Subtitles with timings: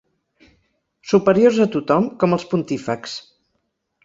[1.11, 3.15] Superiors a tothom, com els Pontífexs.